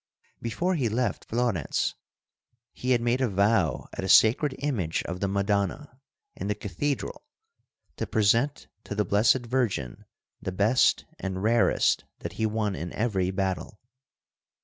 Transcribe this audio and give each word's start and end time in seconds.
Before 0.41 0.73
he 0.73 0.89
left 0.89 1.25
Florence, 1.25 1.93
he 2.73 2.89
had 2.89 3.01
made 3.01 3.21
a 3.21 3.27
vow 3.29 3.87
at 3.93 4.03
a 4.03 4.09
sacred 4.09 4.55
image 4.57 5.03
of 5.03 5.19
the 5.19 5.27
Madonna 5.27 6.01
in 6.35 6.47
the 6.47 6.55
Cathedral 6.55 7.23
to 7.97 8.07
present 8.07 8.65
to 8.85 8.95
the 8.95 9.05
Blessed 9.05 9.45
Virgin 9.45 10.05
the 10.41 10.51
best 10.51 11.05
and 11.19 11.43
rarest 11.43 12.05
that 12.21 12.33
he 12.33 12.47
won 12.47 12.75
in 12.75 12.91
every 12.93 13.29
battle. 13.29 13.79